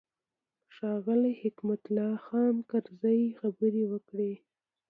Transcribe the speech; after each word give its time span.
ښاغلي 0.75 1.33
حکمت 1.41 1.81
الله 1.87 2.13
خان 2.25 2.55
کرزي 2.69 3.21
خبرې 3.39 3.83
وکړې. 3.91 4.33